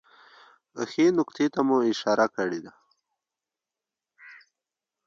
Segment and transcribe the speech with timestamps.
[0.91, 2.59] ښې نکتې ته مو اشاره کړې